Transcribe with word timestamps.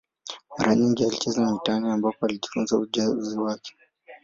Mara 0.57 0.71
nyingi 0.75 0.99
yeye 1.01 1.09
alicheza 1.11 1.51
mitaani, 1.51 1.89
ambapo 1.91 2.25
alijifunza 2.25 2.77
ujuzi 2.77 3.37
wake. 3.39 3.73